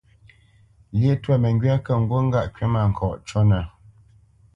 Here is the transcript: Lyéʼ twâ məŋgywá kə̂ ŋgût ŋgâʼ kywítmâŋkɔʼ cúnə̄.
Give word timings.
Lyéʼ 0.99 1.19
twâ 1.21 1.35
məŋgywá 1.43 1.75
kə̂ 1.85 1.93
ŋgût 2.01 2.23
ŋgâʼ 2.27 2.47
kywítmâŋkɔʼ 2.55 3.15
cúnə̄. 3.27 3.63